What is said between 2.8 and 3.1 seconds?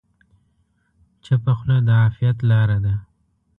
ده.